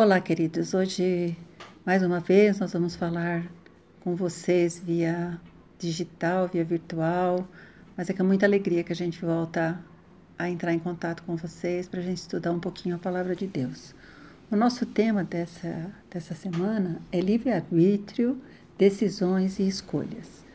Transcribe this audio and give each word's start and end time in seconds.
Olá, 0.00 0.18
queridos. 0.18 0.72
Hoje, 0.72 1.36
mais 1.84 2.02
uma 2.02 2.20
vez, 2.20 2.58
nós 2.58 2.72
vamos 2.72 2.96
falar 2.96 3.44
com 4.00 4.16
vocês 4.16 4.78
via 4.82 5.38
digital, 5.78 6.48
via 6.48 6.64
virtual, 6.64 7.46
mas 7.94 8.08
é 8.08 8.14
com 8.14 8.24
muita 8.24 8.46
alegria 8.46 8.82
que 8.82 8.94
a 8.94 8.96
gente 8.96 9.22
volta 9.22 9.78
a 10.38 10.48
entrar 10.48 10.72
em 10.72 10.78
contato 10.78 11.22
com 11.24 11.36
vocês 11.36 11.86
para 11.86 12.00
a 12.00 12.02
gente 12.02 12.16
estudar 12.16 12.50
um 12.50 12.58
pouquinho 12.58 12.96
a 12.96 12.98
palavra 12.98 13.36
de 13.36 13.46
Deus. 13.46 13.94
O 14.50 14.56
nosso 14.56 14.86
tema 14.86 15.22
dessa, 15.22 15.92
dessa 16.10 16.34
semana 16.34 17.02
é 17.12 17.20
livre-arbítrio, 17.20 18.40
decisões 18.78 19.58
e 19.58 19.68
escolhas. 19.68 20.46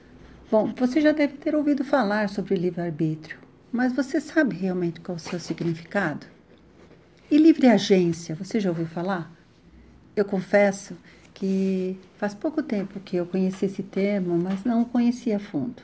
Bom, 0.50 0.74
você 0.76 1.00
já 1.00 1.12
deve 1.12 1.34
ter 1.38 1.54
ouvido 1.54 1.84
falar 1.84 2.30
sobre 2.30 2.56
livre-arbítrio, 2.56 3.38
mas 3.72 3.94
você 3.94 4.20
sabe 4.20 4.56
realmente 4.56 5.02
qual 5.02 5.16
é 5.16 5.20
o 5.20 5.22
seu 5.22 5.40
significado? 5.40 6.35
E 7.30 7.38
livre 7.38 7.68
agência, 7.68 8.36
você 8.36 8.60
já 8.60 8.70
ouviu 8.70 8.86
falar? 8.86 9.32
Eu 10.16 10.24
confesso 10.24 10.96
que 11.34 12.00
faz 12.18 12.36
pouco 12.36 12.62
tempo 12.62 13.00
que 13.00 13.18
eu 13.18 13.26
conheci 13.26 13.66
esse 13.66 13.82
termo, 13.82 14.38
mas 14.38 14.64
não 14.64 14.84
o 14.84 14.86
conhecia 14.86 15.38
a 15.38 15.40
fundo. 15.40 15.82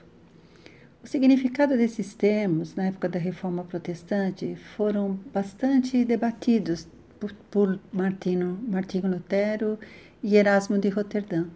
O 1.03 1.07
significado 1.07 1.75
desses 1.75 2.13
termos, 2.13 2.75
na 2.75 2.84
época 2.85 3.09
da 3.09 3.17
Reforma 3.17 3.63
Protestante, 3.63 4.55
foram 4.77 5.20
bastante 5.34 6.05
debatidos 6.05 6.88
por, 7.20 7.34
por 7.49 7.79
Martino, 7.91 8.59
Martinho 8.67 9.09
Lutero 9.09 9.79
e 10.21 10.35
Erasmo 10.35 10.77
de 10.77 10.89
Roterdã. 10.89 11.48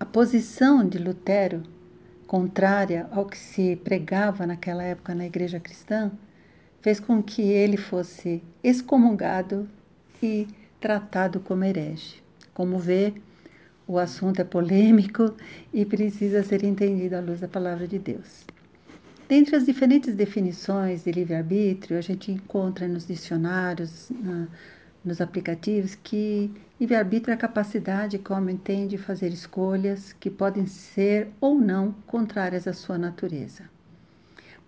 A 0.00 0.04
posição 0.04 0.86
de 0.86 0.98
Lutero, 0.98 1.62
contrária 2.26 3.06
ao 3.12 3.24
que 3.24 3.38
se 3.38 3.76
pregava 3.76 4.46
naquela 4.46 4.82
época 4.82 5.14
na 5.14 5.26
igreja 5.26 5.60
cristã, 5.60 6.10
fez 6.80 6.98
com 6.98 7.22
que 7.22 7.42
ele 7.42 7.76
fosse 7.76 8.42
excomungado 8.62 9.68
e 10.22 10.46
tratado 10.80 11.40
como 11.40 11.64
herege. 11.64 12.22
Como 12.54 12.78
vê, 12.78 13.14
o 13.86 13.98
assunto 13.98 14.40
é 14.40 14.44
polêmico 14.44 15.34
e 15.72 15.84
precisa 15.84 16.42
ser 16.42 16.64
entendido 16.64 17.16
à 17.16 17.20
luz 17.20 17.40
da 17.40 17.48
palavra 17.48 17.86
de 17.86 17.98
Deus. 17.98 18.44
Dentre 19.28 19.54
as 19.54 19.64
diferentes 19.64 20.14
definições 20.14 21.04
de 21.04 21.12
livre-arbítrio, 21.12 21.96
a 21.96 22.00
gente 22.00 22.32
encontra 22.32 22.88
nos 22.88 23.06
dicionários, 23.06 24.10
na, 24.10 24.48
nos 25.04 25.20
aplicativos, 25.20 25.94
que 25.94 26.50
livre-arbítrio 26.80 27.32
é 27.32 27.34
a 27.34 27.38
capacidade 27.38 28.18
que 28.18 28.32
o 28.32 28.36
homem 28.36 28.56
tem 28.56 28.86
de 28.88 28.98
fazer 28.98 29.28
escolhas 29.28 30.12
que 30.12 30.30
podem 30.30 30.66
ser 30.66 31.28
ou 31.40 31.60
não 31.60 31.92
contrárias 32.06 32.66
à 32.66 32.72
sua 32.72 32.98
natureza. 32.98 33.64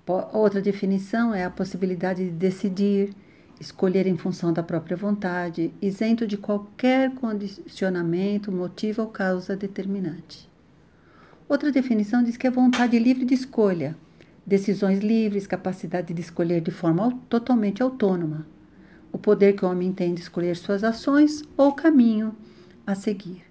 Outra 0.06 0.60
definição 0.60 1.32
é 1.32 1.44
a 1.44 1.50
possibilidade 1.50 2.24
de 2.24 2.30
decidir, 2.30 3.14
escolher 3.60 4.06
em 4.08 4.16
função 4.16 4.52
da 4.52 4.62
própria 4.62 4.96
vontade, 4.96 5.72
isento 5.80 6.26
de 6.26 6.36
qualquer 6.36 7.14
condicionamento, 7.14 8.50
motivo 8.50 9.02
ou 9.02 9.08
causa 9.08 9.56
determinante. 9.56 10.50
Outra 11.48 11.70
definição 11.70 12.24
diz 12.24 12.36
que 12.36 12.48
é 12.48 12.50
vontade 12.50 12.98
livre 12.98 13.24
de 13.24 13.34
escolha, 13.34 13.96
decisões 14.44 14.98
livres, 14.98 15.46
capacidade 15.46 16.12
de 16.12 16.20
escolher 16.20 16.60
de 16.60 16.72
forma 16.72 17.16
totalmente 17.28 17.80
autônoma, 17.80 18.44
o 19.12 19.18
poder 19.18 19.52
que 19.52 19.64
o 19.64 19.70
homem 19.70 19.92
tem 19.92 20.14
de 20.14 20.20
escolher 20.20 20.56
suas 20.56 20.82
ações 20.82 21.44
ou 21.56 21.72
caminho 21.72 22.34
a 22.84 22.96
seguir. 22.96 23.44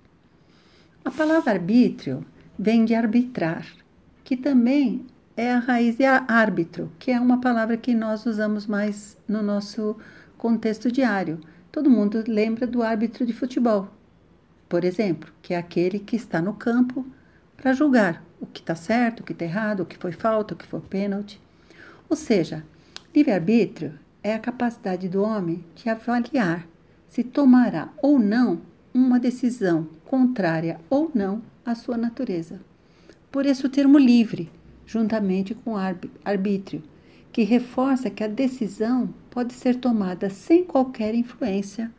A 1.05 1.11
palavra 1.11 1.53
arbítrio 1.53 2.25
vem 2.59 2.83
de 2.83 2.94
arbitrar, 2.94 3.66
que 4.23 4.35
também 4.35 5.05
é 5.36 5.52
a 5.54 5.60
raiz 5.60 5.96
de 5.98 6.06
árbitro, 6.06 6.92
que 7.00 7.12
é 7.12 7.20
uma 7.20 7.40
palavra 7.40 7.78
que 7.78 7.94
nós 7.94 8.26
usamos 8.26 8.68
mais 8.68 9.18
no 9.28 9.42
nosso 9.42 9.98
contexto 10.38 10.92
diário. 10.92 11.40
Todo 11.72 11.90
mundo 11.90 12.24
lembra 12.28 12.68
do 12.68 12.84
árbitro 12.84 13.26
de 13.26 13.34
futebol, 13.34 13.90
por 14.68 14.84
exemplo, 14.84 15.32
que 15.42 15.54
é 15.54 15.58
aquele 15.58 16.00
que 16.00 16.16
está 16.16 16.42
no 16.42 16.54
campo 16.54 17.06
para 17.56 17.74
julgar 17.74 18.24
o 18.40 18.46
que 18.46 18.59
está 18.59 18.76
certo, 18.76 19.20
o 19.20 19.24
que 19.24 19.34
está 19.34 19.46
errado, 19.46 19.82
o 19.82 19.86
que 19.86 19.97
foi 19.97 20.12
falta, 20.12 20.53
o 20.53 20.58
que 20.58 20.66
foi 20.66 20.81
pênalti. 20.81 21.40
Ou 22.09 22.16
seja, 22.16 22.64
livre-arbítrio 23.16 23.94
é 24.24 24.34
a 24.34 24.40
capacidade 24.40 25.08
do 25.08 25.22
homem 25.22 25.64
de 25.75 25.90
avaliar 25.90 26.68
se 27.08 27.24
tomará 27.24 27.90
ou 28.02 28.18
não 28.18 28.62
uma 28.94 29.20
decisão 29.20 29.88
contrária 30.06 30.80
ou 30.90 31.12
não 31.14 31.41
à 31.66 31.75
sua 31.75 31.97
natureza. 31.97 32.59
Por 33.31 33.46
isso 33.46 33.68
o 33.68 33.70
termo 33.70 33.97
livre 33.97 34.50
juntamente 34.86 35.53
com 35.53 35.75
arbítrio, 36.24 36.84
que 37.31 37.44
reforça 37.44 38.09
que 38.09 38.24
a 38.24 38.28
decisão 38.28 39.14
pode 39.30 39.53
ser 39.53 39.75
tomada 39.75 40.30
sem 40.30 40.64
qualquer 40.64 41.16
influência, 41.16 41.92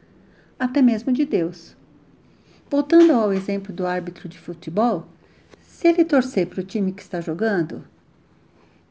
até 0.59 0.82
mesmo 0.82 1.12
de 1.12 1.25
Deus. 1.25 1.76
Voltando 2.71 3.12
ao 3.12 3.32
exemplo 3.32 3.72
do 3.72 3.87
árbitro 3.87 4.28
de 4.28 4.38
futebol, 4.38 5.06
se 5.60 5.88
ele 5.88 6.04
torcer 6.04 6.47
para 6.47 6.60
o 6.60 6.65
time 6.65 6.92
que 6.92 7.03
está 7.03 7.21
jogando, 7.21 7.84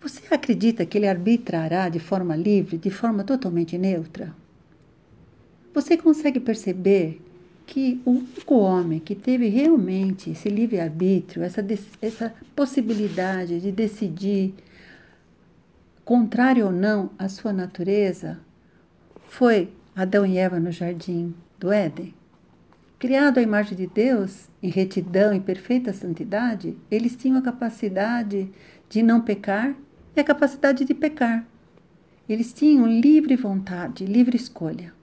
você 0.02 0.22
acredita 0.34 0.86
que 0.86 0.98
ele 0.98 1.08
arbitrará 1.08 1.88
de 1.88 2.00
forma 2.00 2.36
livre, 2.36 2.78
de 2.78 2.90
forma 2.90 3.24
totalmente 3.24 3.78
neutra? 3.78 4.36
Você 5.74 5.96
consegue 5.96 6.40
perceber 6.40 7.22
que 7.72 8.02
o 8.04 8.12
único 8.12 8.56
homem 8.56 9.00
que 9.00 9.16
teve 9.16 9.48
realmente 9.48 10.32
esse 10.32 10.50
livre-arbítrio, 10.50 11.42
essa, 11.42 11.66
essa 12.02 12.34
possibilidade 12.54 13.62
de 13.62 13.72
decidir, 13.72 14.54
contrário 16.04 16.66
ou 16.66 16.72
não 16.74 17.12
à 17.18 17.30
sua 17.30 17.54
natureza, 17.54 18.42
foi 19.30 19.72
Adão 19.96 20.26
e 20.26 20.38
Eva 20.38 20.60
no 20.60 20.70
jardim 20.70 21.34
do 21.58 21.72
Éden. 21.72 22.14
Criado 23.00 23.38
à 23.38 23.42
imagem 23.42 23.78
de 23.78 23.88
Deus, 23.88 24.50
em 24.62 24.70
retidão 24.70 25.34
e 25.34 25.40
perfeita 25.40 25.94
santidade, 25.94 26.78
eles 26.92 27.16
tinham 27.16 27.38
a 27.38 27.42
capacidade 27.42 28.52
de 28.90 29.02
não 29.02 29.22
pecar 29.22 29.74
e 30.14 30.20
a 30.20 30.26
capacidade 30.26 30.84
de 30.84 30.94
pecar. 30.94 31.48
Eles 32.28 32.52
tinham 32.52 32.86
livre 32.86 33.38
vontade, 33.38 34.06
livre 34.06 34.36
escolha. 34.36 34.94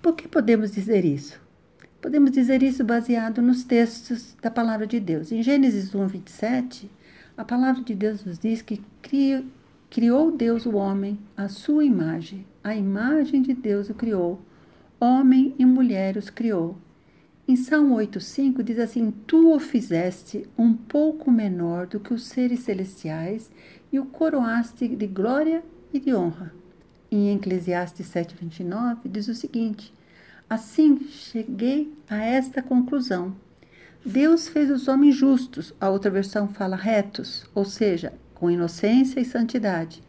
Por 0.00 0.14
que 0.14 0.26
podemos 0.26 0.70
dizer 0.70 1.04
isso? 1.04 1.43
Podemos 2.04 2.32
dizer 2.32 2.62
isso 2.62 2.84
baseado 2.84 3.40
nos 3.40 3.64
textos 3.64 4.36
da 4.42 4.50
palavra 4.50 4.86
de 4.86 5.00
Deus. 5.00 5.32
Em 5.32 5.42
Gênesis 5.42 5.94
1, 5.94 6.06
27, 6.06 6.90
a 7.34 7.42
palavra 7.42 7.82
de 7.82 7.94
Deus 7.94 8.22
nos 8.26 8.38
diz 8.38 8.60
que 8.60 8.82
criou, 9.00 9.42
criou 9.88 10.30
Deus 10.30 10.66
o 10.66 10.74
homem 10.74 11.18
à 11.34 11.48
sua 11.48 11.82
imagem. 11.82 12.44
A 12.62 12.76
imagem 12.76 13.40
de 13.40 13.54
Deus 13.54 13.88
o 13.88 13.94
criou. 13.94 14.38
Homem 15.00 15.54
e 15.58 15.64
mulher 15.64 16.18
os 16.18 16.28
criou. 16.28 16.76
Em 17.48 17.56
Salmo 17.56 17.96
8,5 17.96 18.62
diz 18.62 18.78
assim: 18.78 19.10
Tu 19.26 19.54
o 19.54 19.58
fizeste 19.58 20.46
um 20.58 20.74
pouco 20.74 21.30
menor 21.30 21.86
do 21.86 21.98
que 21.98 22.12
os 22.12 22.24
seres 22.24 22.60
celestiais 22.60 23.50
e 23.90 23.98
o 23.98 24.04
coroaste 24.04 24.88
de 24.88 25.06
glória 25.06 25.64
e 25.90 25.98
de 25.98 26.14
honra. 26.14 26.52
Em 27.10 27.34
Eclesiastes 27.34 28.06
7,29 28.08 28.98
diz 29.06 29.26
o 29.26 29.34
seguinte: 29.34 29.90
Assim 30.48 31.00
cheguei 31.08 31.92
a 32.08 32.22
esta 32.22 32.62
conclusão. 32.62 33.34
Deus 34.04 34.46
fez 34.46 34.70
os 34.70 34.86
homens 34.86 35.16
justos, 35.16 35.72
a 35.80 35.88
outra 35.88 36.10
versão 36.10 36.48
fala 36.48 36.76
retos, 36.76 37.46
ou 37.54 37.64
seja, 37.64 38.12
com 38.34 38.50
inocência 38.50 39.18
e 39.18 39.24
santidade. 39.24 40.02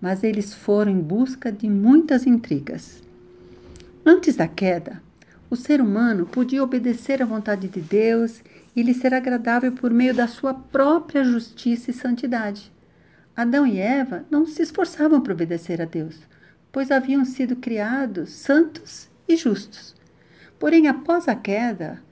Mas 0.00 0.22
eles 0.22 0.54
foram 0.54 0.92
em 0.92 1.00
busca 1.00 1.50
de 1.50 1.68
muitas 1.68 2.26
intrigas. 2.26 3.02
Antes 4.06 4.36
da 4.36 4.46
queda, 4.46 5.02
o 5.50 5.56
ser 5.56 5.80
humano 5.80 6.26
podia 6.26 6.62
obedecer 6.62 7.20
à 7.20 7.26
vontade 7.26 7.68
de 7.68 7.80
Deus 7.80 8.42
e 8.76 8.82
lhe 8.82 8.94
ser 8.94 9.12
agradável 9.12 9.72
por 9.72 9.90
meio 9.90 10.14
da 10.14 10.28
sua 10.28 10.54
própria 10.54 11.24
justiça 11.24 11.90
e 11.90 11.94
santidade. 11.94 12.72
Adão 13.34 13.66
e 13.66 13.78
Eva 13.78 14.24
não 14.30 14.46
se 14.46 14.62
esforçavam 14.62 15.20
para 15.20 15.32
obedecer 15.32 15.82
a 15.82 15.84
Deus, 15.84 16.16
pois 16.70 16.92
haviam 16.92 17.24
sido 17.24 17.56
criados 17.56 18.30
santos 18.30 19.12
e 19.28 19.36
justos. 19.36 19.94
Porém, 20.58 20.86
após 20.86 21.28
a 21.28 21.34
queda, 21.34 22.02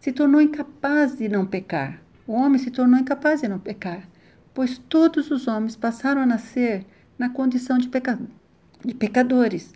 se 0.00 0.12
tornou 0.12 0.40
incapaz 0.40 1.16
de 1.16 1.28
não 1.28 1.44
pecar. 1.46 2.00
O 2.26 2.32
homem 2.32 2.58
se 2.58 2.70
tornou 2.70 2.98
incapaz 2.98 3.40
de 3.40 3.48
não 3.48 3.58
pecar, 3.58 4.08
pois 4.54 4.78
todos 4.78 5.30
os 5.30 5.48
homens 5.48 5.76
passaram 5.76 6.20
a 6.20 6.26
nascer 6.26 6.84
na 7.18 7.28
condição 7.28 7.78
de, 7.78 7.88
peca 7.88 8.18
de 8.84 8.94
pecadores. 8.94 9.72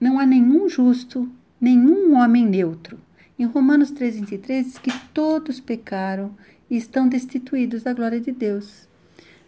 Não 0.00 0.18
há 0.18 0.26
nenhum 0.26 0.68
justo, 0.68 1.30
nenhum 1.60 2.16
homem 2.16 2.44
neutro. 2.44 2.98
Em 3.38 3.44
Romanos 3.44 3.92
3,23 3.92 4.64
diz 4.64 4.78
que 4.78 4.92
todos 5.12 5.60
pecaram 5.60 6.34
e 6.70 6.76
estão 6.76 7.08
destituídos 7.08 7.82
da 7.82 7.92
glória 7.92 8.20
de 8.20 8.32
Deus. 8.32 8.88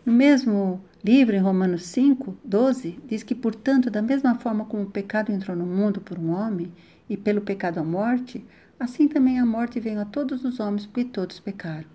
No 0.05 0.13
mesmo 0.13 0.81
livro, 1.05 1.35
em 1.35 1.41
Romanos 1.41 1.85
5, 1.85 2.37
12, 2.45 2.99
diz 3.07 3.23
que, 3.23 3.35
portanto, 3.35 3.91
da 3.91 4.03
mesma 4.03 4.35
forma 4.35 4.65
como 4.65 4.85
o 4.85 4.91
pecado 4.91 5.33
entrou 5.33 5.57
no 5.57 5.67
mundo 5.67 6.01
por 6.01 6.19
um 6.19 6.31
homem 6.31 6.73
e 7.09 7.17
pelo 7.17 7.41
pecado 7.41 7.79
a 7.79 7.85
morte, 7.85 8.45
assim 8.79 9.09
também 9.09 9.39
a 9.39 9.47
morte 9.47 9.81
veio 9.81 10.01
a 10.01 10.05
todos 10.05 10.45
os 10.45 10.61
homens 10.61 10.87
porque 10.87 11.05
todos 11.05 11.41
pecaram. 11.41 11.87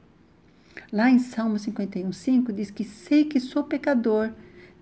Lá 0.91 1.09
em 1.09 1.19
Salmo 1.19 1.59
51, 1.59 2.11
5 2.11 2.53
diz 2.53 2.71
que 2.71 2.83
sei 2.83 3.25
que 3.25 3.39
sou 3.39 3.63
pecador, 3.63 4.31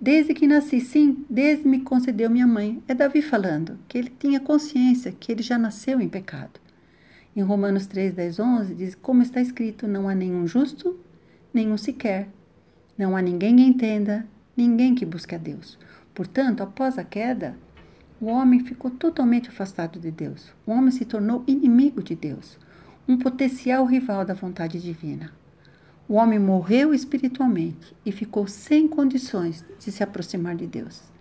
Desde 0.03 0.33
que 0.33 0.47
nasci, 0.47 0.81
sim, 0.81 1.23
desde 1.29 1.68
me 1.68 1.81
concedeu 1.81 2.27
minha 2.27 2.47
mãe. 2.47 2.81
É 2.88 2.94
Davi 2.95 3.21
falando, 3.21 3.77
que 3.88 4.00
ele 4.00 4.09
tinha 4.09 4.39
consciência 4.39 5.12
que 5.12 5.31
ele 5.31 5.44
já 5.44 5.59
nasceu 5.59 6.01
em 6.01 6.09
pecado. 6.09 6.59
Em 7.35 7.44
Romanos 7.44 7.85
3, 7.85 8.15
10, 8.15 8.39
11, 8.39 8.73
diz: 8.73 8.95
Como 8.95 9.21
está 9.21 9.39
escrito, 9.39 9.88
não 9.88 10.09
há 10.09 10.15
nenhum 10.15 10.47
justo, 10.47 11.00
nenhum 11.53 11.77
sequer. 11.77 12.29
Não 12.97 13.15
há 13.15 13.21
ninguém 13.21 13.55
que 13.55 13.63
entenda, 13.63 14.25
ninguém 14.55 14.93
que 14.93 15.05
busque 15.05 15.35
a 15.35 15.38
Deus. 15.38 15.77
Portanto, 16.13 16.61
após 16.61 16.97
a 16.97 17.03
queda, 17.03 17.55
o 18.19 18.27
homem 18.27 18.59
ficou 18.59 18.91
totalmente 18.91 19.49
afastado 19.49 19.99
de 19.99 20.11
Deus. 20.11 20.53
O 20.65 20.71
homem 20.71 20.91
se 20.91 21.05
tornou 21.05 21.43
inimigo 21.47 22.03
de 22.03 22.15
Deus, 22.15 22.59
um 23.07 23.17
potencial 23.17 23.85
rival 23.85 24.23
da 24.23 24.33
vontade 24.33 24.79
divina. 24.79 25.31
O 26.07 26.15
homem 26.15 26.38
morreu 26.38 26.93
espiritualmente 26.93 27.95
e 28.05 28.11
ficou 28.11 28.45
sem 28.45 28.88
condições 28.88 29.65
de 29.79 29.91
se 29.91 30.03
aproximar 30.03 30.55
de 30.55 30.67
Deus. 30.67 31.11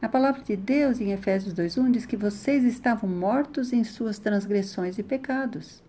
Na 0.00 0.08
palavra 0.08 0.42
de 0.42 0.56
Deus, 0.56 1.00
em 1.00 1.12
Efésios 1.12 1.54
2:1, 1.54 1.92
diz 1.92 2.04
que 2.04 2.16
vocês 2.16 2.64
estavam 2.64 3.08
mortos 3.08 3.72
em 3.72 3.84
suas 3.84 4.18
transgressões 4.18 4.98
e 4.98 5.02
pecados. 5.02 5.80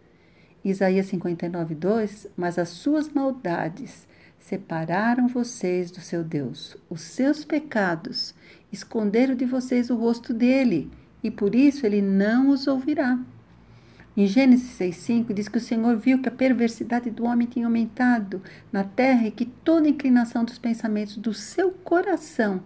Isaías 0.63 1.07
59:2, 1.07 2.27
mas 2.38 2.59
as 2.59 2.69
suas 2.69 3.09
maldades 3.09 4.07
separaram 4.44 5.25
vocês 5.25 5.90
do 5.90 6.01
seu 6.01 6.22
Deus. 6.22 6.75
Os 6.90 7.00
seus 7.00 7.45
pecados 7.45 8.36
esconderam 8.72 9.36
de 9.36 9.45
vocês 9.45 9.90
o 9.90 9.95
rosto 9.95 10.34
dele, 10.34 10.92
e 11.24 11.31
por 11.31 11.56
isso 11.56 11.86
ele 11.86 12.01
não 12.01 12.50
os 12.50 12.68
ouvirá. 12.68 13.18
Em 14.18 14.28
Gênesis 14.28 14.78
6,5 14.78 15.34
diz 15.34 15.48
que 15.48 15.57
o 15.57 15.62
Senhor 15.62 15.95
viu 15.98 16.22
que 16.22 16.28
a 16.28 16.31
perversidade 16.31 17.10
do 17.10 17.24
homem 17.24 17.48
tinha 17.48 17.66
aumentado 17.66 18.44
na 18.69 18.84
terra 18.84 19.28
e 19.28 19.31
que 19.31 19.45
toda 19.45 19.88
inclinação 19.88 20.44
dos 20.44 20.60
pensamentos 20.60 21.16
do 21.16 21.34
seu 21.34 21.72
coração 21.72 22.63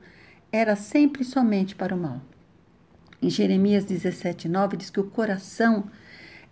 era 0.51 0.75
sempre 0.75 1.23
somente 1.23 1.75
para 1.75 1.95
o 1.95 1.97
mal. 1.97 2.21
Em 3.21 3.29
Jeremias 3.29 3.85
17,9 3.85 4.75
diz 4.77 4.89
que 4.89 4.99
o 4.99 5.09
coração 5.09 5.85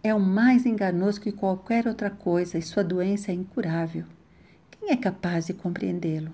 é 0.04 0.14
o 0.14 0.20
mais 0.20 0.68
enganoso 0.68 1.20
que 1.20 1.32
qualquer 1.32 1.88
outra 1.88 2.12
coisa 2.12 2.60
e 2.60 2.62
sua 2.62 2.84
doença 2.84 3.32
é 3.32 3.34
incurável. 3.34 4.06
Quem 4.86 4.94
é 4.94 4.98
capaz 4.98 5.48
de 5.48 5.54
compreendê-lo? 5.54 6.32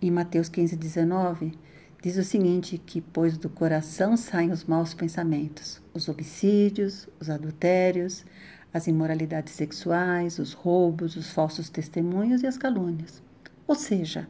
Em 0.00 0.08
Mateus 0.08 0.48
15,19 0.48 1.54
diz 2.00 2.16
o 2.16 2.22
seguinte: 2.22 2.78
que 2.78 3.00
pois 3.00 3.36
do 3.36 3.48
coração 3.48 4.16
saem 4.16 4.52
os 4.52 4.62
maus 4.62 4.94
pensamentos, 4.94 5.82
os 5.92 6.08
homicídios, 6.08 7.08
os 7.18 7.28
adultérios, 7.28 8.24
as 8.72 8.86
imoralidades 8.86 9.54
sexuais, 9.54 10.38
os 10.38 10.52
roubos, 10.52 11.16
os 11.16 11.30
falsos 11.30 11.68
testemunhos 11.68 12.44
e 12.44 12.46
as 12.46 12.56
calúnias. 12.56 13.20
Ou 13.66 13.74
seja, 13.74 14.28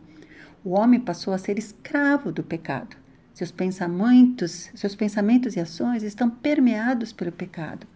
o 0.64 0.70
homem 0.70 0.99
passou 0.99 1.35
a 1.35 1.38
ser 1.38 1.58
escravo 1.58 2.32
do 2.32 2.43
pecado. 2.43 2.96
Seus 3.35 3.50
pensamentos, 3.50 4.70
seus 4.75 4.94
pensamentos 4.94 5.55
e 5.55 5.61
ações 5.61 6.02
estão 6.02 6.31
permeados 6.31 7.12
pelo 7.12 7.31
pecado. 7.31 7.87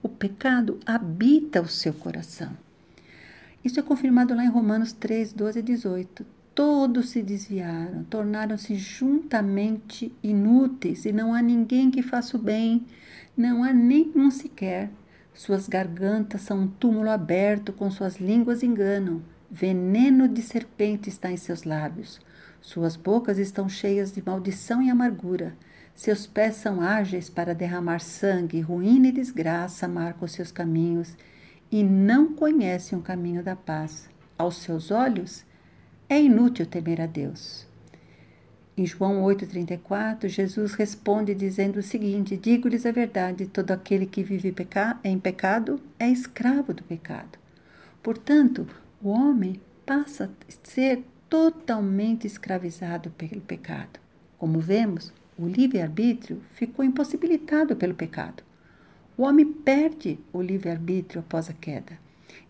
O 0.00 0.08
pecado 0.08 0.78
habita 0.86 1.60
o 1.60 1.66
seu 1.66 1.92
coração. 1.92 2.56
Isso 3.64 3.78
é 3.78 3.82
confirmado 3.82 4.34
lá 4.34 4.44
em 4.44 4.50
Romanos 4.50 4.92
3, 4.92 5.32
12 5.32 5.58
e 5.58 5.62
18. 5.62 6.26
Todos 6.54 7.10
se 7.10 7.22
desviaram, 7.22 8.04
tornaram-se 8.04 8.74
juntamente 8.74 10.14
inúteis, 10.22 11.04
e 11.06 11.12
não 11.12 11.32
há 11.32 11.40
ninguém 11.40 11.90
que 11.90 12.02
faça 12.02 12.36
o 12.36 12.40
bem, 12.40 12.84
não 13.36 13.64
há 13.64 13.72
nenhum 13.72 14.30
sequer. 14.30 14.90
Suas 15.32 15.66
gargantas 15.66 16.42
são 16.42 16.60
um 16.60 16.68
túmulo 16.68 17.08
aberto, 17.08 17.72
com 17.72 17.90
suas 17.90 18.16
línguas 18.16 18.62
enganam. 18.62 19.22
Veneno 19.50 20.28
de 20.28 20.42
serpente 20.42 21.08
está 21.08 21.30
em 21.30 21.36
seus 21.36 21.64
lábios. 21.64 22.20
Suas 22.60 22.96
bocas 22.96 23.38
estão 23.38 23.68
cheias 23.68 24.12
de 24.12 24.22
maldição 24.24 24.82
e 24.82 24.90
amargura. 24.90 25.56
Seus 25.94 26.26
pés 26.26 26.56
são 26.56 26.80
ágeis 26.80 27.30
para 27.30 27.54
derramar 27.54 28.00
sangue, 28.00 28.60
ruína 28.60 29.08
e 29.08 29.12
desgraça 29.12 29.88
marcam 29.88 30.26
seus 30.26 30.50
caminhos, 30.50 31.16
e 31.72 31.82
não 31.82 32.34
conhecem 32.34 32.98
o 32.98 33.02
caminho 33.02 33.42
da 33.42 33.56
paz. 33.56 34.06
Aos 34.36 34.56
seus 34.56 34.90
olhos, 34.90 35.42
é 36.06 36.20
inútil 36.20 36.66
temer 36.66 37.00
a 37.00 37.06
Deus. 37.06 37.66
Em 38.76 38.84
João 38.84 39.22
8,34, 39.22 40.28
Jesus 40.28 40.74
responde 40.74 41.34
dizendo 41.34 41.78
o 41.78 41.82
seguinte: 41.82 42.36
Digo-lhes 42.36 42.84
a 42.84 42.92
verdade, 42.92 43.46
todo 43.46 43.70
aquele 43.70 44.04
que 44.04 44.22
vive 44.22 44.54
em 45.02 45.18
pecado 45.18 45.80
é 45.98 46.08
escravo 46.08 46.74
do 46.74 46.82
pecado. 46.82 47.38
Portanto, 48.02 48.66
o 49.00 49.08
homem 49.08 49.60
passa 49.86 50.24
a 50.24 50.68
ser 50.68 51.04
totalmente 51.28 52.26
escravizado 52.26 53.10
pelo 53.10 53.40
pecado. 53.40 53.98
Como 54.38 54.60
vemos, 54.60 55.12
o 55.38 55.46
livre-arbítrio 55.46 56.42
ficou 56.52 56.84
impossibilitado 56.84 57.76
pelo 57.76 57.94
pecado. 57.94 58.42
O 59.16 59.24
homem 59.24 59.44
perde 59.44 60.18
o 60.32 60.40
livre-arbítrio 60.40 61.20
após 61.20 61.50
a 61.50 61.52
queda. 61.52 61.98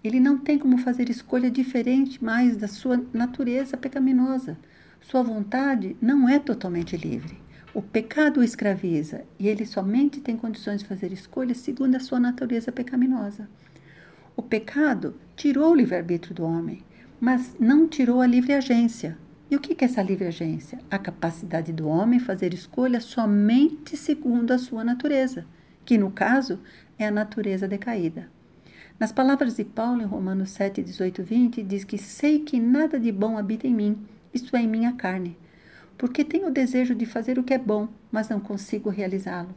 Ele 0.02 0.20
não 0.20 0.38
tem 0.38 0.58
como 0.58 0.78
fazer 0.78 1.10
escolha 1.10 1.50
diferente 1.50 2.22
mais 2.22 2.56
da 2.56 2.68
sua 2.68 3.02
natureza 3.12 3.76
pecaminosa. 3.76 4.56
Sua 5.00 5.22
vontade 5.22 5.96
não 6.00 6.28
é 6.28 6.38
totalmente 6.38 6.96
livre. 6.96 7.36
O 7.74 7.82
pecado 7.82 8.40
o 8.40 8.44
escraviza 8.44 9.24
e 9.38 9.48
ele 9.48 9.64
somente 9.64 10.20
tem 10.20 10.36
condições 10.36 10.82
de 10.82 10.88
fazer 10.88 11.10
escolhas 11.10 11.58
segundo 11.58 11.96
a 11.96 12.00
sua 12.00 12.20
natureza 12.20 12.70
pecaminosa. 12.70 13.48
O 14.36 14.42
pecado 14.42 15.14
tirou 15.34 15.72
o 15.72 15.74
livre-arbítrio 15.74 16.34
do 16.34 16.44
homem, 16.44 16.82
mas 17.20 17.56
não 17.58 17.88
tirou 17.88 18.20
a 18.20 18.26
livre 18.26 18.52
agência. 18.52 19.18
E 19.50 19.56
o 19.56 19.60
que 19.60 19.72
é 19.82 19.86
essa 19.86 20.02
livre 20.02 20.26
agência? 20.26 20.78
A 20.90 20.98
capacidade 20.98 21.72
do 21.72 21.88
homem 21.88 22.18
fazer 22.18 22.54
escolhas 22.54 23.04
somente 23.04 23.96
segundo 23.96 24.52
a 24.52 24.58
sua 24.58 24.84
natureza, 24.84 25.44
que 25.84 25.98
no 25.98 26.10
caso 26.10 26.60
é 26.98 27.06
a 27.06 27.10
natureza 27.10 27.66
decaída. 27.66 28.28
Nas 28.98 29.10
palavras 29.10 29.56
de 29.56 29.64
Paulo 29.64 30.00
em 30.00 30.06
Romanos 30.06 30.50
7, 30.50 30.82
18 30.82 31.22
20, 31.22 31.62
diz 31.62 31.84
que 31.84 31.98
sei 31.98 32.38
que 32.40 32.60
nada 32.60 33.00
de 33.00 33.10
bom 33.10 33.36
habita 33.36 33.66
em 33.66 33.74
mim, 33.74 33.98
isto 34.32 34.54
é, 34.56 34.62
em 34.62 34.68
minha 34.68 34.92
carne, 34.92 35.36
porque 35.98 36.24
tenho 36.24 36.48
o 36.48 36.52
desejo 36.52 36.94
de 36.94 37.06
fazer 37.06 37.38
o 37.38 37.42
que 37.42 37.54
é 37.54 37.58
bom, 37.58 37.88
mas 38.10 38.28
não 38.28 38.40
consigo 38.40 38.90
realizá-lo. 38.90 39.54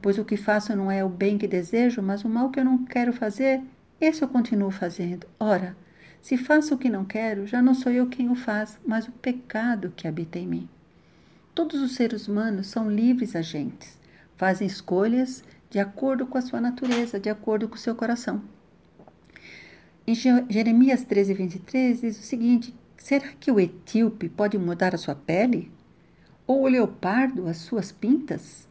Pois 0.00 0.18
o 0.18 0.24
que 0.24 0.36
faço 0.36 0.74
não 0.76 0.90
é 0.90 1.04
o 1.04 1.08
bem 1.08 1.36
que 1.36 1.48
desejo, 1.48 2.00
mas 2.00 2.24
o 2.24 2.28
mal 2.28 2.50
que 2.50 2.60
eu 2.60 2.64
não 2.64 2.84
quero 2.84 3.12
fazer, 3.12 3.60
esse 4.00 4.22
eu 4.22 4.28
continuo 4.28 4.70
fazendo. 4.70 5.26
Ora, 5.40 5.76
se 6.20 6.36
faço 6.36 6.74
o 6.74 6.78
que 6.78 6.88
não 6.88 7.04
quero, 7.04 7.46
já 7.46 7.60
não 7.60 7.74
sou 7.74 7.90
eu 7.92 8.06
quem 8.06 8.30
o 8.30 8.34
faz, 8.34 8.78
mas 8.86 9.08
o 9.08 9.12
pecado 9.12 9.92
que 9.96 10.06
habita 10.06 10.38
em 10.38 10.46
mim. 10.46 10.68
Todos 11.54 11.80
os 11.80 11.94
seres 11.94 12.28
humanos 12.28 12.68
são 12.68 12.90
livres 12.90 13.34
agentes, 13.34 13.98
fazem 14.36 14.66
escolhas 14.66 15.42
de 15.70 15.78
acordo 15.78 16.26
com 16.26 16.38
a 16.38 16.42
sua 16.42 16.60
natureza, 16.60 17.20
de 17.20 17.28
acordo 17.28 17.68
com 17.68 17.74
o 17.74 17.78
seu 17.78 17.94
coração. 17.94 18.42
Em 20.06 20.14
Jeremias 20.14 21.04
13, 21.04 21.34
23 21.34 22.00
diz 22.00 22.18
o 22.18 22.22
seguinte: 22.22 22.74
Será 22.96 23.28
que 23.38 23.50
o 23.50 23.60
etíope 23.60 24.28
pode 24.28 24.56
mudar 24.56 24.94
a 24.94 24.98
sua 24.98 25.14
pele? 25.14 25.70
Ou 26.46 26.62
o 26.62 26.68
leopardo 26.68 27.46
as 27.46 27.58
suas 27.58 27.92
pintas? 27.92 28.66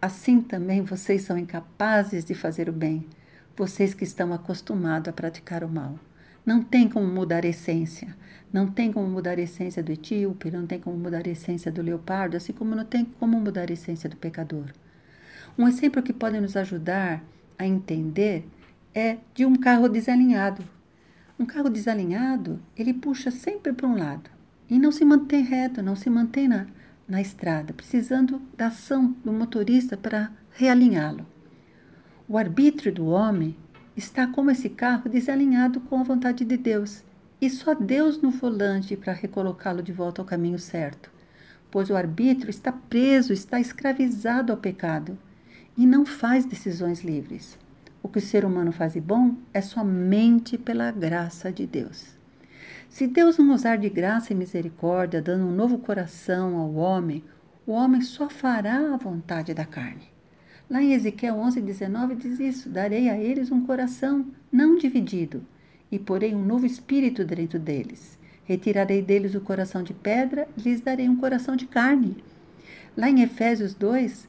Assim 0.00 0.42
também 0.42 0.82
vocês 0.82 1.22
são 1.22 1.38
incapazes 1.38 2.24
de 2.24 2.34
fazer 2.34 2.68
o 2.68 2.72
bem, 2.72 3.06
vocês 3.56 3.94
que 3.94 4.04
estão 4.04 4.32
acostumados 4.32 5.08
a 5.08 5.12
praticar 5.12 5.64
o 5.64 5.68
mal. 5.68 5.98
Não 6.44 6.62
tem 6.62 6.88
como 6.88 7.06
mudar 7.06 7.44
a 7.44 7.48
essência. 7.48 8.16
Não 8.52 8.66
tem 8.66 8.92
como 8.92 9.06
mudar 9.06 9.38
a 9.38 9.42
essência 9.42 9.82
do 9.82 9.92
etíope, 9.92 10.50
não 10.50 10.66
tem 10.66 10.78
como 10.78 10.98
mudar 10.98 11.26
a 11.26 11.30
essência 11.30 11.72
do 11.72 11.80
leopardo, 11.80 12.36
assim 12.36 12.52
como 12.52 12.74
não 12.74 12.84
tem 12.84 13.04
como 13.04 13.40
mudar 13.40 13.70
a 13.70 13.72
essência 13.72 14.10
do 14.10 14.16
pecador. 14.16 14.66
Um 15.58 15.68
exemplo 15.68 16.02
que 16.02 16.14
pode 16.14 16.40
nos 16.40 16.56
ajudar 16.56 17.22
a 17.58 17.66
entender 17.66 18.48
é 18.94 19.18
de 19.34 19.44
um 19.44 19.54
carro 19.54 19.86
desalinhado. 19.86 20.64
Um 21.38 21.44
carro 21.44 21.68
desalinhado, 21.68 22.58
ele 22.74 22.94
puxa 22.94 23.30
sempre 23.30 23.72
para 23.72 23.86
um 23.86 23.98
lado 23.98 24.30
e 24.68 24.78
não 24.78 24.90
se 24.90 25.04
mantém 25.04 25.42
reto, 25.42 25.82
não 25.82 25.94
se 25.94 26.08
mantém 26.08 26.48
na, 26.48 26.66
na 27.06 27.20
estrada, 27.20 27.74
precisando 27.74 28.40
da 28.56 28.68
ação 28.68 29.14
do 29.22 29.30
motorista 29.30 29.94
para 29.94 30.32
realinhá-lo. 30.52 31.26
O 32.26 32.38
arbítrio 32.38 32.90
do 32.90 33.06
homem 33.06 33.54
está 33.94 34.26
como 34.26 34.50
esse 34.50 34.70
carro 34.70 35.10
desalinhado 35.10 35.80
com 35.80 36.00
a 36.00 36.02
vontade 36.02 36.46
de 36.46 36.56
Deus, 36.56 37.04
e 37.42 37.50
só 37.50 37.74
Deus 37.74 38.22
no 38.22 38.30
volante 38.30 38.96
para 38.96 39.12
recolocá-lo 39.12 39.82
de 39.82 39.92
volta 39.92 40.22
ao 40.22 40.26
caminho 40.26 40.58
certo, 40.58 41.10
pois 41.70 41.90
o 41.90 41.96
arbítrio 41.96 42.48
está 42.48 42.72
preso, 42.72 43.34
está 43.34 43.60
escravizado 43.60 44.50
ao 44.50 44.58
pecado 44.58 45.18
e 45.76 45.86
não 45.86 46.04
faz 46.04 46.44
decisões 46.44 47.02
livres. 47.02 47.58
O 48.02 48.08
que 48.08 48.18
o 48.18 48.22
ser 48.22 48.44
humano 48.44 48.72
faz 48.72 48.94
de 48.94 49.00
bom 49.00 49.36
é 49.54 49.60
somente 49.60 50.58
pela 50.58 50.90
graça 50.90 51.52
de 51.52 51.66
Deus. 51.66 52.16
Se 52.88 53.06
Deus 53.06 53.38
não 53.38 53.54
usar 53.54 53.76
de 53.76 53.88
graça 53.88 54.32
e 54.32 54.36
misericórdia, 54.36 55.22
dando 55.22 55.46
um 55.46 55.54
novo 55.54 55.78
coração 55.78 56.56
ao 56.58 56.74
homem, 56.74 57.24
o 57.66 57.72
homem 57.72 58.02
só 58.02 58.28
fará 58.28 58.92
a 58.92 58.96
vontade 58.96 59.54
da 59.54 59.64
carne. 59.64 60.12
Lá 60.68 60.82
em 60.82 60.92
Ezequiel 60.92 61.36
11, 61.36 61.60
19 61.60 62.14
diz 62.16 62.40
isso: 62.40 62.68
Darei 62.68 63.08
a 63.08 63.16
eles 63.16 63.50
um 63.50 63.64
coração 63.64 64.26
não 64.50 64.76
dividido, 64.76 65.44
e 65.90 65.98
porei 65.98 66.34
um 66.34 66.44
novo 66.44 66.66
espírito 66.66 67.24
dentro 67.24 67.58
deles. 67.58 68.18
Retirarei 68.44 69.00
deles 69.00 69.34
o 69.34 69.40
coração 69.40 69.82
de 69.82 69.94
pedra 69.94 70.48
e 70.56 70.62
lhes 70.62 70.80
darei 70.80 71.08
um 71.08 71.16
coração 71.16 71.54
de 71.54 71.66
carne. 71.66 72.22
Lá 72.96 73.08
em 73.08 73.22
Efésios 73.22 73.72
2, 73.74 74.28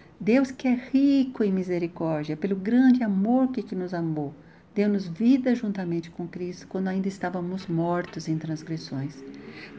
Deus 0.21 0.51
que 0.51 0.67
é 0.67 0.75
rico 0.75 1.43
em 1.43 1.51
misericórdia, 1.51 2.37
pelo 2.37 2.55
grande 2.55 3.03
amor 3.03 3.51
que, 3.51 3.63
que 3.63 3.73
nos 3.73 3.91
amou, 3.91 4.35
deu-nos 4.75 5.07
vida 5.07 5.55
juntamente 5.55 6.11
com 6.11 6.27
Cristo 6.27 6.67
quando 6.67 6.89
ainda 6.89 7.07
estávamos 7.07 7.65
mortos 7.65 8.27
em 8.27 8.37
transgressões. 8.37 9.23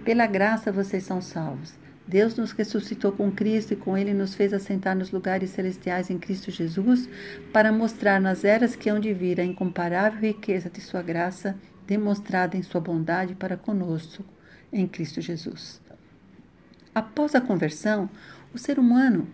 Pela 0.04 0.26
graça 0.26 0.72
vocês 0.72 1.04
são 1.04 1.20
salvos. 1.20 1.74
Deus 2.08 2.34
nos 2.34 2.50
ressuscitou 2.50 3.12
com 3.12 3.30
Cristo 3.30 3.74
e 3.74 3.76
com 3.76 3.96
Ele 3.96 4.12
nos 4.12 4.34
fez 4.34 4.52
assentar 4.52 4.96
nos 4.96 5.12
lugares 5.12 5.50
celestiais 5.50 6.10
em 6.10 6.18
Cristo 6.18 6.50
Jesus, 6.50 7.08
para 7.52 7.70
mostrar 7.70 8.20
nas 8.20 8.44
eras 8.44 8.74
que 8.74 8.90
hão 8.90 8.98
de 8.98 9.14
vir 9.14 9.40
a 9.40 9.44
incomparável 9.44 10.20
riqueza 10.20 10.68
de 10.68 10.80
Sua 10.80 11.02
graça, 11.02 11.56
demonstrada 11.86 12.56
em 12.56 12.64
Sua 12.64 12.80
bondade 12.80 13.36
para 13.36 13.56
conosco 13.56 14.24
em 14.72 14.88
Cristo 14.88 15.20
Jesus. 15.20 15.80
Após 16.92 17.36
a 17.36 17.40
conversão, 17.40 18.10
o 18.52 18.58
ser 18.58 18.78
humano 18.80 19.28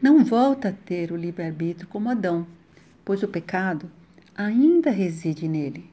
não 0.00 0.24
volta 0.24 0.68
a 0.68 0.72
ter 0.72 1.10
o 1.10 1.16
livre-arbítrio 1.16 1.88
como 1.88 2.08
Adão, 2.08 2.46
pois 3.04 3.22
o 3.22 3.28
pecado 3.28 3.90
ainda 4.36 4.90
reside 4.90 5.48
nele. 5.48 5.90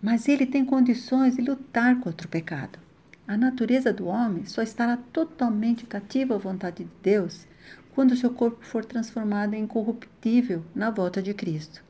Mas 0.00 0.28
ele 0.28 0.46
tem 0.46 0.64
condições 0.64 1.36
de 1.36 1.42
lutar 1.42 2.00
contra 2.00 2.26
o 2.26 2.30
pecado. 2.30 2.78
A 3.26 3.36
natureza 3.36 3.92
do 3.92 4.06
homem 4.06 4.46
só 4.46 4.62
estará 4.62 4.96
totalmente 5.12 5.84
cativa 5.84 6.34
à 6.34 6.38
vontade 6.38 6.84
de 6.84 6.90
Deus 7.02 7.46
quando 7.94 8.16
seu 8.16 8.30
corpo 8.30 8.64
for 8.64 8.84
transformado 8.84 9.54
em 9.54 9.64
incorruptível 9.64 10.64
na 10.74 10.88
volta 10.88 11.20
de 11.20 11.34
Cristo. 11.34 11.84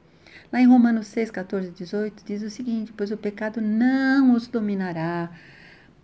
Lá 0.53 0.61
em 0.61 0.67
Romanos 0.67 1.07
6, 1.09 1.31
14 1.31 1.69
e 1.69 1.71
18 1.71 2.25
diz 2.25 2.43
o 2.43 2.51
seguinte: 2.51 2.93
Pois 2.97 3.11
o 3.13 3.17
pecado 3.17 3.61
não 3.61 4.33
os 4.33 4.49
dominará, 4.49 5.31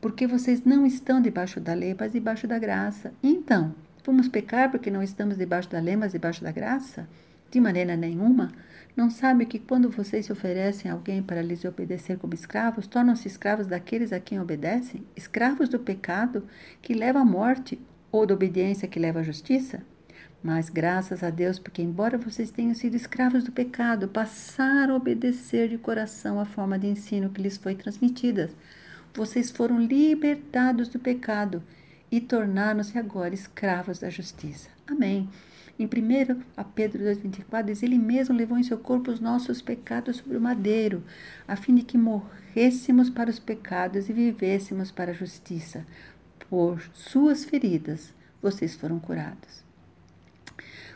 porque 0.00 0.26
vocês 0.26 0.62
não 0.64 0.84
estão 0.86 1.20
debaixo 1.20 1.58
da 1.58 1.72
lei, 1.72 1.96
mas 1.98 2.12
debaixo 2.12 2.46
da 2.46 2.58
graça. 2.58 3.12
Então, 3.22 3.74
vamos 4.04 4.28
pecar 4.28 4.70
porque 4.70 4.90
não 4.90 5.02
estamos 5.02 5.36
debaixo 5.36 5.70
da 5.70 5.80
lei, 5.80 5.96
mas 5.96 6.12
debaixo 6.12 6.44
da 6.44 6.52
graça? 6.52 7.08
De 7.50 7.60
maneira 7.60 7.96
nenhuma. 7.96 8.52
Não 8.96 9.10
sabe 9.10 9.46
que 9.46 9.58
quando 9.58 9.90
vocês 9.90 10.26
se 10.26 10.32
oferecem 10.32 10.90
a 10.90 10.94
alguém 10.94 11.22
para 11.22 11.42
lhes 11.42 11.64
obedecer 11.64 12.18
como 12.18 12.34
escravos, 12.34 12.86
tornam-se 12.86 13.26
escravos 13.26 13.66
daqueles 13.66 14.12
a 14.12 14.20
quem 14.20 14.40
obedecem? 14.40 15.04
Escravos 15.16 15.68
do 15.68 15.78
pecado 15.78 16.46
que 16.80 16.94
leva 16.94 17.20
à 17.20 17.24
morte 17.24 17.80
ou 18.12 18.24
da 18.24 18.34
obediência 18.34 18.86
que 18.86 19.00
leva 19.00 19.20
à 19.20 19.22
justiça? 19.22 19.82
Mas 20.42 20.68
graças 20.68 21.24
a 21.24 21.30
Deus, 21.30 21.58
porque 21.58 21.80
embora 21.80 22.18
vocês 22.18 22.50
tenham 22.50 22.74
sido 22.74 22.94
escravos 22.94 23.42
do 23.42 23.50
pecado, 23.50 24.08
passaram 24.08 24.94
a 24.94 24.96
obedecer 24.98 25.70
de 25.70 25.78
coração 25.78 26.38
a 26.38 26.44
forma 26.44 26.78
de 26.78 26.86
ensino 26.86 27.30
que 27.30 27.40
lhes 27.40 27.56
foi 27.56 27.74
transmitida. 27.74 28.50
Vocês 29.14 29.50
foram 29.50 29.80
libertados 29.80 30.88
do 30.88 30.98
pecado 30.98 31.62
e 32.14 32.20
tornaram-se 32.20 32.96
agora 32.96 33.34
escravos 33.34 33.98
da 33.98 34.08
justiça. 34.08 34.70
Amém. 34.86 35.28
Em 35.76 35.86
1 35.86 36.42
a 36.56 36.62
Pedro 36.62 37.02
2,24 37.02 37.64
diz: 37.64 37.82
Ele 37.82 37.98
mesmo 37.98 38.36
levou 38.36 38.56
em 38.56 38.62
seu 38.62 38.78
corpo 38.78 39.10
os 39.10 39.18
nossos 39.18 39.60
pecados 39.60 40.18
sobre 40.18 40.36
o 40.36 40.40
madeiro, 40.40 41.02
a 41.48 41.56
fim 41.56 41.74
de 41.74 41.82
que 41.82 41.98
morrêssemos 41.98 43.10
para 43.10 43.28
os 43.30 43.40
pecados 43.40 44.08
e 44.08 44.12
vivêssemos 44.12 44.92
para 44.92 45.10
a 45.10 45.14
justiça. 45.14 45.84
Por 46.48 46.80
suas 46.92 47.44
feridas 47.44 48.14
vocês 48.40 48.76
foram 48.76 49.00
curados. 49.00 49.64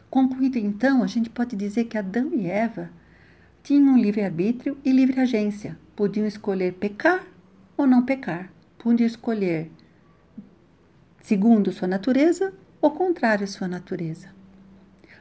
Concluído 0.08 0.56
então, 0.56 1.02
a 1.02 1.08
gente 1.08 1.28
pode 1.28 1.56
dizer 1.56 1.86
que 1.86 1.98
Adão 1.98 2.32
e 2.32 2.46
Eva 2.46 2.90
tinham 3.64 3.98
livre-arbítrio 3.98 4.78
e 4.84 4.92
livre 4.92 5.20
agência. 5.20 5.76
Podiam 5.96 6.28
escolher 6.28 6.74
pecar 6.74 7.26
ou 7.76 7.88
não 7.88 8.04
pecar. 8.04 8.52
Podiam 8.78 9.06
escolher 9.08 9.68
segundo 11.20 11.72
sua 11.72 11.88
natureza 11.88 12.52
ou 12.80 12.90
contrário 12.90 13.44
à 13.44 13.46
sua 13.46 13.68
natureza. 13.68 14.28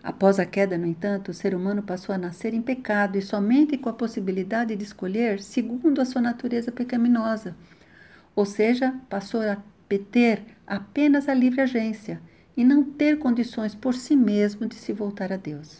Após 0.03 0.39
a 0.39 0.45
queda, 0.45 0.77
no 0.77 0.85
entanto, 0.85 1.31
o 1.31 1.33
ser 1.33 1.53
humano 1.53 1.83
passou 1.83 2.15
a 2.15 2.17
nascer 2.17 2.53
em 2.53 2.61
pecado 2.61 3.17
e 3.17 3.21
somente 3.21 3.77
com 3.77 3.89
a 3.89 3.93
possibilidade 3.93 4.75
de 4.75 4.83
escolher 4.83 5.41
segundo 5.41 5.99
a 5.99 6.05
sua 6.05 6.21
natureza 6.21 6.71
pecaminosa. 6.71 7.55
Ou 8.35 8.45
seja, 8.45 8.93
passou 9.09 9.41
a 9.41 9.57
ter 10.11 10.43
apenas 10.65 11.27
a 11.27 11.33
livre 11.33 11.61
agência 11.61 12.21
e 12.55 12.63
não 12.63 12.83
ter 12.83 13.19
condições 13.19 13.75
por 13.75 13.93
si 13.93 14.15
mesmo 14.15 14.65
de 14.65 14.75
se 14.75 14.93
voltar 14.93 15.33
a 15.33 15.37
Deus. 15.37 15.77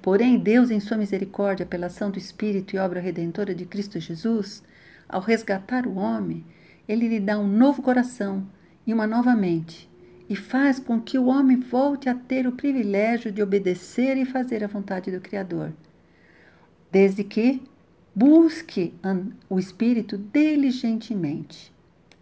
Porém, 0.00 0.38
Deus, 0.38 0.70
em 0.70 0.80
sua 0.80 0.96
misericórdia, 0.96 1.66
pela 1.66 1.86
ação 1.86 2.10
do 2.10 2.18
Espírito 2.18 2.74
e 2.74 2.78
obra 2.78 3.00
redentora 3.00 3.54
de 3.54 3.66
Cristo 3.66 3.98
Jesus, 3.98 4.62
ao 5.08 5.20
resgatar 5.20 5.86
o 5.86 5.96
homem, 5.96 6.44
ele 6.88 7.08
lhe 7.08 7.20
dá 7.20 7.38
um 7.38 7.48
novo 7.48 7.82
coração 7.82 8.46
e 8.86 8.92
uma 8.92 9.06
nova 9.06 9.34
mente 9.34 9.88
e 10.28 10.34
faz 10.34 10.78
com 10.78 11.00
que 11.00 11.18
o 11.18 11.26
homem 11.26 11.58
volte 11.58 12.08
a 12.08 12.14
ter 12.14 12.46
o 12.46 12.52
privilégio 12.52 13.30
de 13.30 13.42
obedecer 13.42 14.16
e 14.16 14.24
fazer 14.24 14.64
a 14.64 14.68
vontade 14.68 15.10
do 15.10 15.20
Criador, 15.20 15.72
desde 16.90 17.22
que 17.22 17.62
busque 18.14 18.94
o 19.50 19.58
Espírito 19.58 20.16
diligentemente, 20.16 21.72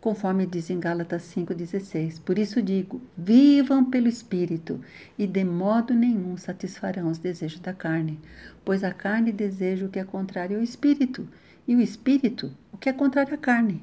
conforme 0.01 0.47
diz 0.47 0.69
em 0.69 0.81
Gálatas 0.81 1.23
5,16. 1.35 2.21
Por 2.21 2.39
isso 2.39 2.61
digo: 2.61 3.01
vivam 3.17 3.85
pelo 3.85 4.09
Espírito, 4.09 4.81
e 5.17 5.27
de 5.27 5.45
modo 5.45 5.95
nenhum 5.95 6.37
satisfarão 6.37 7.09
os 7.09 7.19
desejos 7.19 7.61
da 7.61 7.73
carne, 7.73 8.19
pois 8.65 8.83
a 8.83 8.93
carne 8.93 9.31
deseja 9.31 9.87
o 9.87 9.89
que 9.89 10.01
é 10.01 10.05
contrário 10.05 10.57
ao 10.57 10.63
Espírito, 10.63 11.29
e 11.69 11.77
o 11.77 11.81
Espírito 11.81 12.51
o 12.73 12.77
que 12.77 12.89
é 12.89 12.93
contrário 12.93 13.35
à 13.35 13.39
carne. 13.39 13.81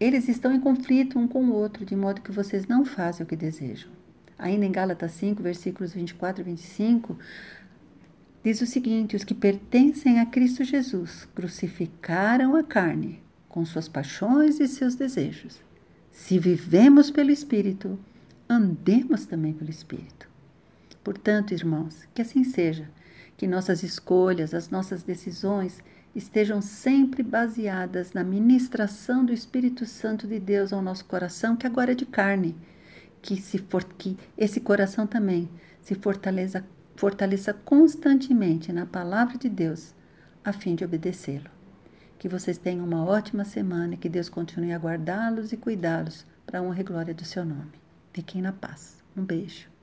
Eles 0.00 0.28
estão 0.28 0.52
em 0.52 0.60
conflito 0.60 1.18
um 1.18 1.28
com 1.28 1.44
o 1.44 1.52
outro, 1.52 1.84
de 1.84 1.94
modo 1.94 2.20
que 2.20 2.32
vocês 2.32 2.66
não 2.66 2.84
fazem 2.84 3.24
o 3.24 3.28
que 3.28 3.36
desejam. 3.36 3.90
Ainda 4.38 4.66
em 4.66 4.72
Gálatas 4.72 5.12
5, 5.12 5.42
versículos 5.42 5.92
24 5.92 6.42
e 6.42 6.44
25, 6.44 7.18
diz 8.42 8.60
o 8.60 8.66
seguinte: 8.66 9.14
Os 9.14 9.24
que 9.24 9.34
pertencem 9.34 10.18
a 10.18 10.26
Cristo 10.26 10.64
Jesus 10.64 11.28
crucificaram 11.34 12.56
a 12.56 12.62
carne 12.62 13.22
com 13.48 13.64
suas 13.64 13.88
paixões 13.88 14.58
e 14.58 14.66
seus 14.66 14.96
desejos. 14.96 15.62
Se 16.10 16.38
vivemos 16.38 17.10
pelo 17.10 17.30
Espírito, 17.30 17.98
andemos 18.48 19.26
também 19.26 19.52
pelo 19.52 19.70
Espírito. 19.70 20.28
Portanto, 21.04 21.52
irmãos, 21.52 22.08
que 22.14 22.22
assim 22.22 22.42
seja, 22.42 22.88
que 23.36 23.46
nossas 23.46 23.82
escolhas, 23.82 24.54
as 24.54 24.70
nossas 24.70 25.02
decisões 25.02 25.82
estejam 26.14 26.62
sempre 26.62 27.22
baseadas 27.22 28.12
na 28.12 28.22
ministração 28.22 29.24
do 29.24 29.32
Espírito 29.32 29.84
Santo 29.84 30.26
de 30.26 30.38
Deus 30.38 30.72
ao 30.72 30.82
nosso 30.82 31.04
coração, 31.04 31.56
que 31.56 31.66
agora 31.66 31.92
é 31.92 31.94
de 31.94 32.06
carne, 32.06 32.56
que 33.20 33.36
se 33.36 33.58
for 33.58 33.84
que 33.84 34.16
esse 34.36 34.60
coração 34.60 35.06
também 35.06 35.48
se 35.82 35.94
fortaleça 35.94 36.64
fortaleça 36.96 37.52
constantemente 37.52 38.72
na 38.72 38.86
palavra 38.86 39.36
de 39.36 39.48
Deus, 39.48 39.94
a 40.44 40.52
fim 40.52 40.74
de 40.74 40.84
obedecê-lo. 40.84 41.50
Que 42.18 42.28
vocês 42.28 42.56
tenham 42.56 42.84
uma 42.84 43.04
ótima 43.04 43.44
semana 43.44 43.94
e 43.94 43.96
que 43.96 44.08
Deus 44.08 44.28
continue 44.28 44.72
a 44.72 44.78
guardá-los 44.78 45.52
e 45.52 45.56
cuidá-los 45.56 46.24
para 46.46 46.60
a 46.60 46.62
honra 46.62 46.80
e 46.80 46.84
glória 46.84 47.14
do 47.14 47.24
seu 47.24 47.44
nome. 47.44 47.72
Fiquem 48.12 48.40
na 48.40 48.52
paz. 48.52 49.02
Um 49.16 49.24
beijo. 49.24 49.73